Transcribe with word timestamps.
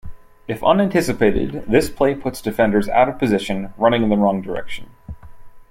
If 0.47 0.63
unanticipated, 0.63 1.65
this 1.67 1.91
play 1.91 2.15
puts 2.15 2.41
defenders 2.41 2.89
out 2.89 3.07
of 3.07 3.19
position, 3.19 3.71
running 3.77 4.01
in 4.01 4.09
the 4.09 4.17
wrong 4.17 4.41
direction. 4.41 4.89